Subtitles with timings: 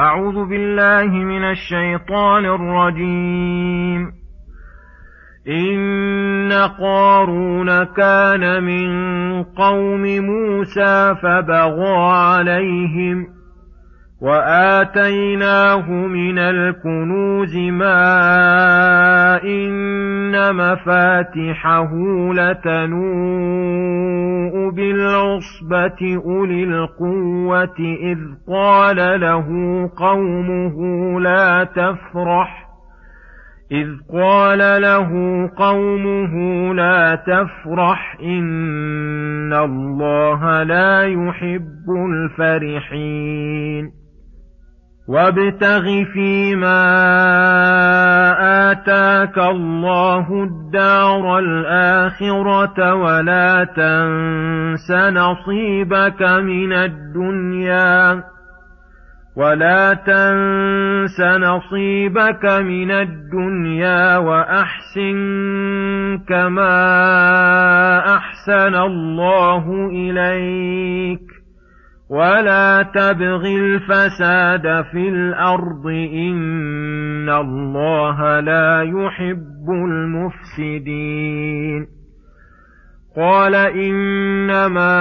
[0.00, 4.12] أعوذ بالله من الشيطان الرجيم.
[5.48, 13.26] إن قارون كان من قوم موسى فبغى عليهم
[14.20, 18.00] وآتيناه من الكنوز ما
[19.44, 21.90] إن مفاتحه
[22.34, 23.54] لتنوء
[24.70, 28.18] بالعصبة أولي القوة إذ
[28.48, 29.46] قال له
[29.96, 30.76] قومه
[31.20, 32.64] لا تفرح
[33.72, 35.10] إذ قال له
[35.56, 36.34] قومه
[36.74, 43.90] لا تفرح إن الله لا يحب الفرحين
[45.08, 46.80] وابتغ فيما
[48.74, 58.22] آتاك الله الدار الآخرة ولا تنس نصيبك من الدنيا
[59.36, 65.18] ولا تنس نصيبك من الدنيا وأحسن
[66.28, 66.76] كما
[68.16, 71.33] أحسن الله إليك
[72.14, 79.70] ولا تبغ الفساد في الأرض ان الله لا يحب
[80.70, 81.24] المفسدين
[83.16, 84.94] قال انما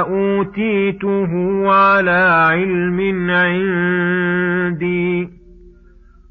[0.00, 1.32] اوتيته
[1.72, 4.60] على علم عندي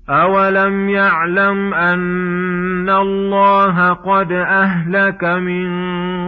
[0.09, 5.69] أولم يعلم أن الله قد أهلك من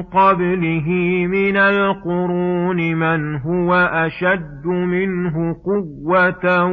[0.01, 0.87] قبله
[1.27, 6.65] من القرون من هو أشد منه قوة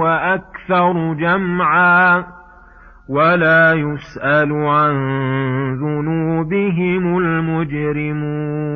[0.00, 2.24] وأكثر جمعا
[3.08, 4.94] ولا يسأل عن
[5.74, 8.75] ذنوبهم المجرمون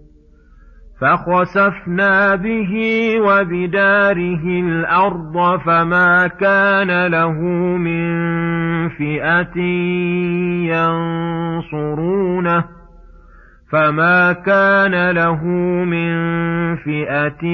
[1.01, 2.73] فخسفنا به
[3.19, 7.41] وبداره الأرض فما كان له
[7.77, 8.09] من
[8.89, 9.57] فئة
[11.71, 12.63] ينصرونه
[13.71, 15.45] فما كان له
[15.85, 16.15] من
[16.75, 17.45] فئة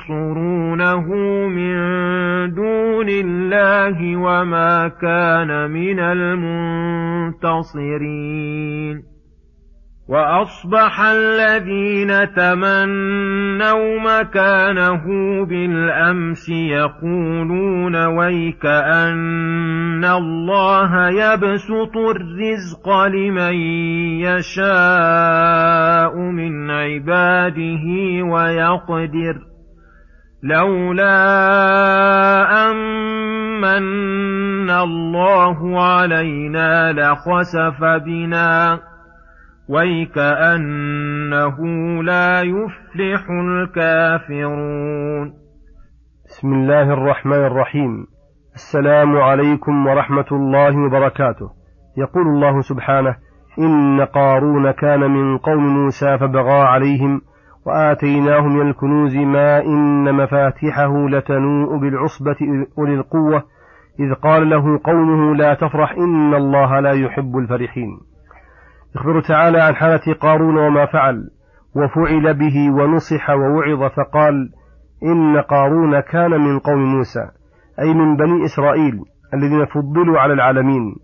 [0.00, 1.06] ينصرونه
[1.46, 1.74] من
[2.54, 6.00] دون الله وما كان من
[7.40, 7.80] المنتصرين
[10.10, 15.04] وأصبح الذين تمنوا مكانه
[15.44, 23.54] بالأمس يقولون ويك أن الله يبسط الرزق لمن
[24.26, 27.84] يشاء من عباده
[28.24, 29.36] ويقدر
[30.42, 31.10] لولا
[32.70, 38.89] امن الله علينا لخسف بنا
[39.70, 41.56] ويكأنه
[42.02, 45.32] لا يفلح الكافرون
[46.26, 48.06] بسم الله الرحمن الرحيم.
[48.54, 51.50] السلام عليكم ورحمة الله وبركاته.
[51.98, 53.16] يقول الله سبحانه
[53.58, 57.20] إن قارون كان من قوم موسى فبغى عليهم
[57.66, 62.36] وآتيناه من الكنوز ما إن مفاتحه لتنوء بالعصبة
[62.78, 63.42] أولي القوة.
[64.00, 68.09] إذ قال له قومه لا تفرح إن الله لا يحب الفرحين.
[68.96, 71.30] يخبر تعالى عن حالة قارون وما فعل
[71.76, 74.50] وفعل به ونصح ووعظ فقال
[75.02, 77.28] إن قارون كان من قوم موسى
[77.80, 79.00] أي من بني إسرائيل
[79.34, 80.94] الذين فضلوا على العالمين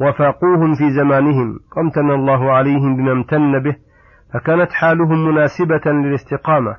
[0.00, 3.76] وفاقوهم في زمانهم وامتن الله عليهم بما امتن به
[4.34, 6.76] فكانت حالهم مناسبة للاستقامة.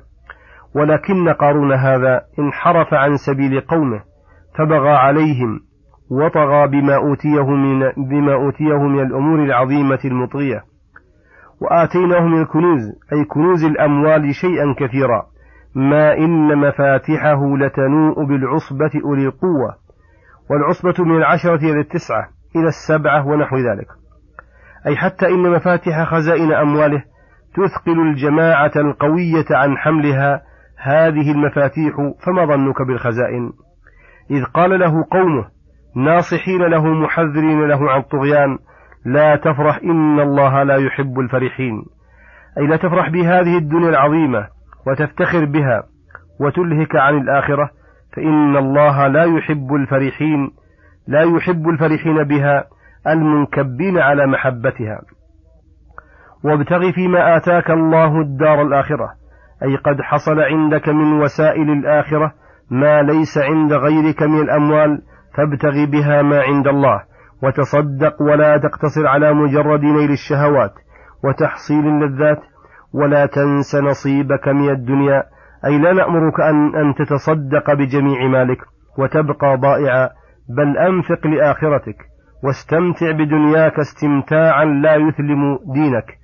[0.74, 4.02] ولكن قارون هذا انحرف عن سبيل قومه
[4.58, 5.60] فبغى عليهم
[6.10, 10.62] وطغى بما أوتيه من بما أوتيه من الأمور العظيمة المطغية.
[11.60, 12.80] وآتيناه من الكنوز
[13.12, 15.26] أي كنوز الأموال شيئا كثيرا.
[15.74, 19.74] ما إن مفاتحه لتنوء بالعصبة أولي القوة
[20.50, 23.86] والعصبة من العشرة إلى التسعة إلى السبعة ونحو ذلك.
[24.86, 27.02] أي حتى إن مفاتح خزائن أمواله
[27.54, 30.42] تثقل الجماعة القوية عن حملها
[30.82, 31.94] هذه المفاتيح
[32.26, 33.52] فما ظنك بالخزائن؟
[34.30, 35.55] إذ قال له قومه
[35.96, 38.58] ناصحين له محذرين له عن الطغيان
[39.04, 41.84] لا تفرح إن الله لا يحب الفرحين.
[42.58, 44.48] أي لا تفرح بهذه الدنيا العظيمة
[44.86, 45.82] وتفتخر بها
[46.40, 47.70] وتلهك عن الآخرة
[48.16, 50.50] فإن الله لا يحب الفرحين
[51.08, 52.64] لا يحب الفرحين بها
[53.06, 55.00] المنكبين على محبتها.
[56.44, 59.10] وابتغ فيما آتاك الله الدار الآخرة.
[59.62, 62.32] أي قد حصل عندك من وسائل الآخرة
[62.70, 65.02] ما ليس عند غيرك من الأموال
[65.36, 67.02] فابتغ بها ما عند الله
[67.42, 70.72] وتصدق ولا تقتصر على مجرد نيل الشهوات
[71.24, 72.40] وتحصيل اللذات
[72.94, 75.22] ولا تنس نصيبك من الدنيا.
[75.64, 78.58] أي لا نأمرك أن, أن تتصدق بجميع مالك
[78.98, 80.10] وتبقى ضائعا
[80.48, 81.96] بل أنفق لآخرتك
[82.44, 86.18] واستمتع بدنياك استمتاعا لا يثلم دينك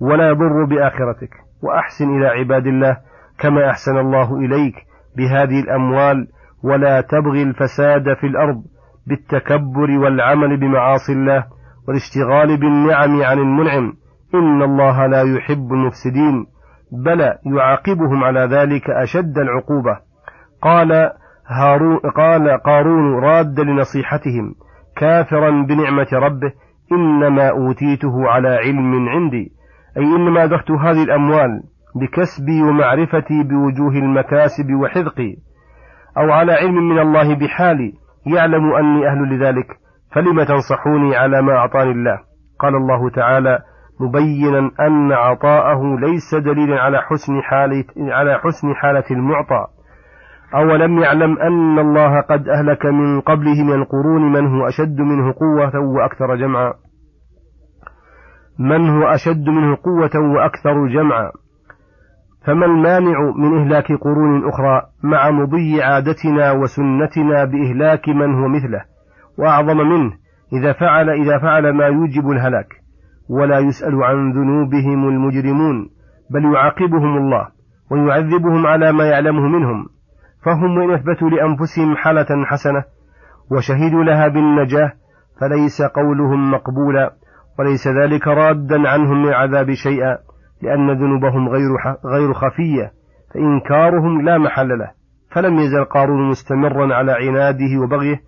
[0.00, 1.30] ولا يضر بآخرتك
[1.62, 2.96] وأحسن إلى عباد الله
[3.38, 4.74] كما أحسن الله إليك
[5.16, 6.28] بهذه الأموال
[6.66, 8.62] ولا تبغي الفساد في الأرض
[9.06, 11.44] بالتكبر والعمل بمعاصي الله
[11.88, 13.92] والاشتغال بالنعم عن المنعم.
[14.34, 16.46] إن الله لا يحب المفسدين.
[17.04, 19.98] بلى يعاقبهم على ذلك أشد العقوبة.
[20.62, 21.10] قال
[21.46, 24.54] هارون قال قارون راد لنصيحتهم
[24.96, 26.52] كافرا بنعمة ربه
[26.92, 29.52] إنما أوتيته على علم عندي.
[29.96, 31.62] أي إنما أدركت هذه الأموال
[32.00, 35.45] بكسبي ومعرفتي بوجوه المكاسب وحذقي.
[36.18, 37.92] أو على علم من الله بحالي
[38.26, 39.66] يعلم أني أهل لذلك
[40.14, 42.18] فلم تنصحوني على ما أعطاني الله؟
[42.60, 43.58] قال الله تعالى
[44.00, 49.66] مبينا أن عطاءه ليس دليلا على حسن حالة على حسن حالة المعطى.
[50.54, 55.80] أولم يعلم أن الله قد أهلك من قبله من القرون من هو أشد منه قوة
[55.80, 56.74] وأكثر جمعا.
[58.58, 61.30] من هو أشد منه قوة وأكثر جمعا.
[62.46, 68.84] فما المانع من إهلاك قرون أخرى مع مضي عادتنا وسنتنا بإهلاك من هو مثله؟
[69.38, 70.12] وأعظم منه
[70.52, 72.66] إذا فعل إذا فعل ما يوجب الهلاك
[73.30, 75.88] ولا يسأل عن ذنوبهم المجرمون
[76.30, 77.48] بل يعاقبهم الله
[77.90, 79.86] ويعذبهم على ما يعلمه منهم
[80.44, 82.84] فهم وإن أثبتوا لأنفسهم حالة حسنة
[83.50, 84.92] وشهدوا لها بالنجاة
[85.40, 87.12] فليس قولهم مقبولا
[87.58, 90.18] وليس ذلك رادا عنهم من العذاب شيئا.
[90.66, 91.68] لأن ذنوبهم غير
[92.04, 92.92] غير خفية
[93.34, 94.90] فإنكارهم لا محل له.
[95.34, 98.20] فلم يزل قارون مستمرا على عناده وبغيه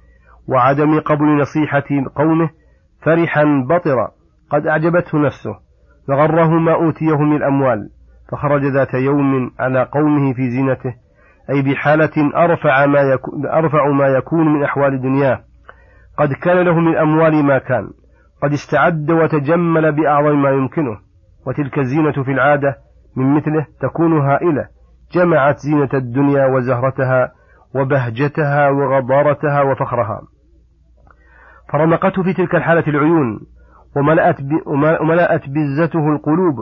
[0.48, 2.50] وعدم قبول نصيحة قومه
[3.02, 4.10] فرحا بطرا.
[4.50, 5.54] قد أعجبته نفسه
[6.08, 7.90] فغره ما أوتيه من الأموال
[8.32, 10.94] فخرج ذات يوم على قومه في زينته
[11.50, 15.40] أي بحالة أرفع ما يكون, أرفع ما يكون من أحوال دنياه.
[16.18, 17.90] قد كان له من الأموال ما كان
[18.42, 21.07] قد استعد وتجمل بأعظم ما يمكنه.
[21.48, 22.76] وتلك الزينة في العادة
[23.16, 24.68] من مثله تكون هائلة.
[25.12, 27.32] جمعت زينة الدنيا وزهرتها
[27.74, 30.20] وبهجتها وغضارتها وفخرها.
[31.72, 33.40] فرمقته في تلك الحالة العيون
[33.96, 34.36] وملأت,
[35.00, 36.54] وملأت بزته القلوب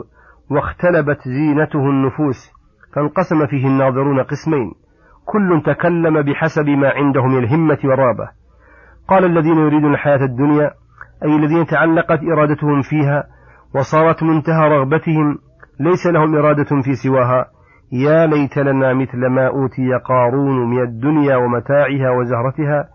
[0.51, 2.51] واختلبت زينته النفوس
[2.95, 4.71] فانقسم فيه الناظرون قسمين.
[5.25, 8.29] كل تكلم بحسب ما عنده من الهمة والرابة.
[9.07, 10.71] قال الذين يريدون الحياة الدنيا
[11.23, 13.36] أي الذين تعلقت إرادتهم فيها
[13.75, 15.37] وصارت منتهى رغبتهم
[15.79, 17.45] ليس لهم إرادة في سواها.
[17.91, 22.89] يا ليت لنا مثل ما أوتي قارون من الدنيا ومتاعها وزهرتها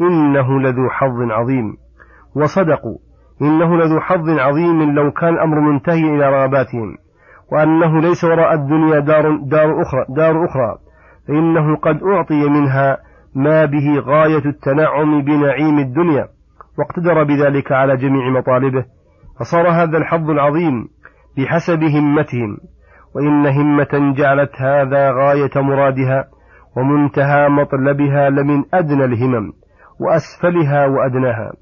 [0.00, 1.76] إنه لذو حظ عظيم.
[2.36, 2.98] وصدقوا
[3.42, 6.96] إنه لذو حظ عظيم لو كان الأمر منتهي إلى رغباتهم.
[7.52, 10.76] وأنه ليس وراء الدنيا دار, دار أخرى دار أخرى.
[11.28, 12.98] فإنه قد أعطي منها
[13.34, 16.28] ما به غاية التنعم بنعيم الدنيا.
[16.78, 18.84] واقتدر بذلك على جميع مطالبه.
[19.40, 20.88] فصار هذا الحظ العظيم
[21.36, 22.58] بحسب همتهم
[23.14, 26.24] وإن همة جعلت هذا غاية مرادها
[26.76, 29.52] ومنتهى مطلبها لمن أدنى الهمم
[30.00, 31.52] وأسفلها وأدناها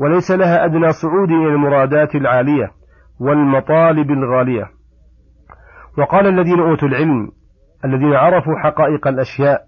[0.00, 2.70] وليس لها أدنى صعود إلى المرادات العالية
[3.20, 4.70] والمطالب الغالية.
[5.98, 7.28] وقال الذين أوتوا العلم
[7.84, 9.60] الذين عرفوا حقائق الأشياء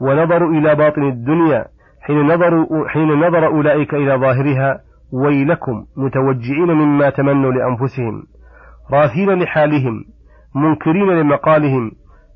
[0.00, 1.64] ونظروا إلى باطن الدنيا
[2.00, 4.80] حين نظروا حين نظر أولئك إلى ظاهرها
[5.12, 8.22] ويلكم متوجعين مما تمنوا لأنفسهم
[8.92, 10.04] راثين لحالهم
[10.54, 11.92] منكرين لمقالهم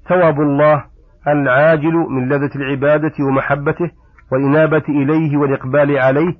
[0.09, 0.85] ثواب الله
[1.28, 3.90] العاجل من لذة العبادة ومحبته
[4.33, 6.35] والإنابة إليه والإقبال عليه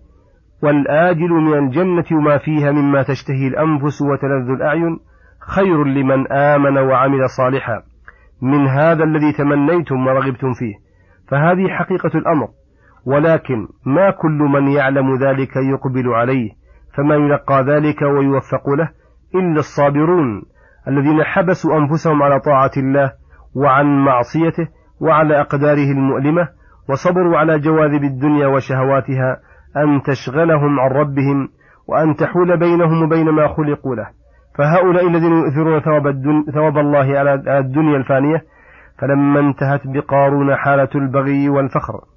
[0.63, 4.99] والآجل من الجنة وما فيها مما تشتهي الأنفس وتلذ الأعين
[5.41, 7.83] خير لمن آمن وعمل صالحا.
[8.43, 10.75] من هذا الذي تمنيتم ورغبتم فيه.
[11.29, 12.49] فهذه حقيقة الأمر.
[13.07, 16.51] ولكن ما كل من يعلم ذلك يقبل عليه
[16.97, 18.89] فما يلقى ذلك ويوفق له
[19.35, 20.43] إلا الصابرون
[20.89, 23.13] الذين حبسوا أنفسهم على طاعة الله
[23.57, 24.69] وعن معصيته
[25.01, 26.49] وعلى أقداره المؤلمة
[26.89, 29.41] وصبروا على جواذب الدنيا وشهواتها
[29.77, 31.49] أن تشغلهم عن ربهم
[31.89, 34.07] وأن تحول بينهم وبين ما خلقوا له.
[34.59, 38.43] فهؤلاء الذين يؤثرون ثواب, الدن ثواب الله على الدنيا الفانية
[38.99, 42.14] فلما انتهت بقارون حالة البغي والفخر.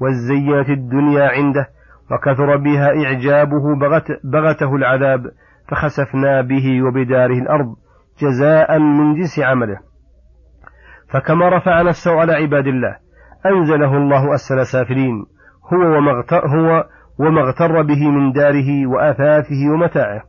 [0.00, 1.66] وزينت الدنيا عنده
[2.10, 5.20] وكثر بها إعجابه بغت بغته العذاب
[5.68, 7.76] فخسفنا به وبداره الأرض
[8.22, 9.78] جزاء من جنس عمله.
[11.12, 12.96] فكما رفع نفسه على عباد الله
[13.46, 15.26] أنزله الله أسفل سافلين
[15.72, 16.84] هو هو
[17.18, 20.22] وما اغتر به من داره وآثاثه ومتاعه.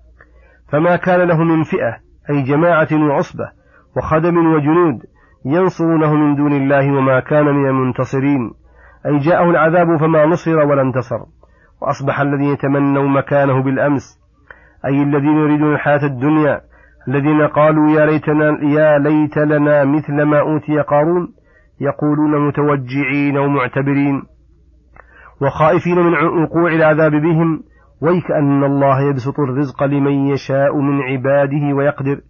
[0.72, 1.98] فما كان له من فئة
[2.30, 3.52] أي جماعة وعصبة
[3.98, 5.00] وخدم وجنود
[5.46, 8.52] ينصرونه من دون الله وما كان من المنتصرين.
[9.08, 11.20] أي جاءه العذاب فما نصر ولا انتصر.
[11.82, 14.20] وأصبح الذين يتمنوا مكانه بالأمس
[14.86, 16.62] أي الذين يريدون الحياة الدنيا
[17.08, 21.28] الذين قالوا يا ليتنا يا ليت لنا مثل ما أوتي قارون
[21.82, 24.24] يقولون متوجعين ومعتبرين
[25.42, 27.64] وخائفين من وقوع العذاب بهم
[28.02, 32.22] ويكأن الله يبسط الرزق لمن يشاء من عباده ويقدر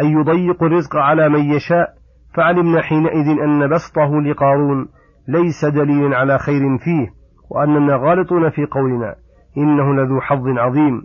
[0.00, 1.88] أن يضيق الرزق على من يشاء
[2.34, 4.88] فعلمنا حينئذ أن بسطه لقارون.
[5.28, 7.08] ليس دليلا على خير فيه
[7.50, 9.14] وأننا غالطون في قولنا
[9.58, 11.02] إنه لذو حظ عظيم.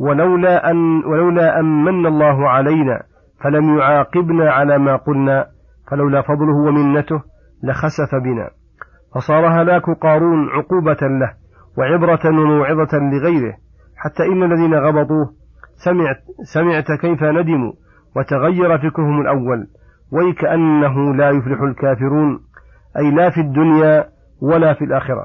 [0.00, 3.02] ولولا أن ولولا أن من الله علينا
[3.44, 5.46] فلم يعاقبنا على ما قلنا
[5.90, 7.22] فلولا فضله ومنته
[7.62, 8.50] لخسف بنا.
[9.14, 11.32] فصار هلاك قارون عقوبة له
[11.78, 13.54] وعبرة وموعظة لغيره.
[13.96, 15.32] حتى إن الذين غبطوه
[15.84, 16.16] سمعت,
[16.54, 17.72] سمعت كيف ندموا
[18.16, 19.66] وتغير فكرهم الأول.
[20.12, 22.40] ويكأنه لا يفلح الكافرون.
[22.98, 24.04] أي لا في الدنيا
[24.42, 25.24] ولا في الآخرة.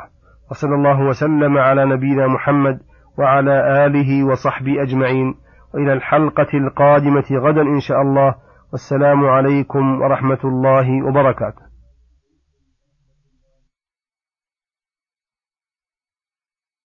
[0.51, 2.79] وصلى الله وسلم على نبينا محمد
[3.19, 5.35] وعلى آله وصحبه أجمعين.
[5.73, 8.35] وإلى الحلقة القادمة غدا إن شاء الله.
[8.71, 11.64] والسلام عليكم ورحمة الله وبركاته.